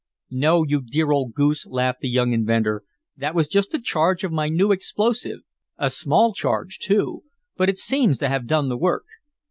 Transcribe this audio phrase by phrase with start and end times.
[0.31, 2.83] "No, you dear old goose!" laughed the young inventor.
[3.17, 5.41] "That was just a charge of my new explosive
[5.77, 7.21] a small charge, too.
[7.55, 9.05] But it seems to have done the work."